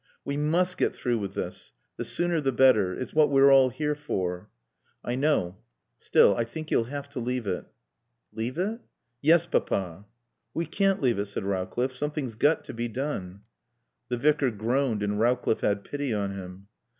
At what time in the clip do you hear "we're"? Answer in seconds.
3.29-3.51